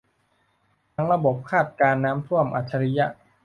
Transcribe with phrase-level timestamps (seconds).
[0.93, 3.05] ทั้งระบบคาดการณ์น้ำท่วมอัจฉริยะ